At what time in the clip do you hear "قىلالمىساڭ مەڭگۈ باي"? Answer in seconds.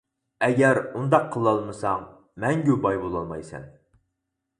1.35-2.99